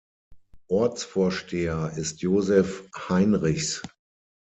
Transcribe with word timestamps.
Ortsvorsteher 0.67 1.93
ist 1.95 2.21
Josef 2.23 2.89
Heinrichs. 3.07 3.83